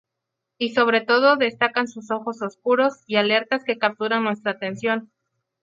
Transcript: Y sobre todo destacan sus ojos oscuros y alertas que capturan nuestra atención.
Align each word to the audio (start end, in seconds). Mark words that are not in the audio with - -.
Y 0.57 0.69
sobre 0.73 1.01
todo 1.01 1.35
destacan 1.35 1.87
sus 1.87 2.09
ojos 2.09 2.41
oscuros 2.41 3.03
y 3.05 3.17
alertas 3.17 3.63
que 3.63 3.77
capturan 3.77 4.23
nuestra 4.23 4.53
atención. 4.53 5.11